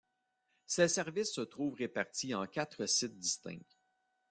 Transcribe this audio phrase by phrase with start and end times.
[0.65, 3.61] Ses services se trouvent répartis en quatre sites distincts.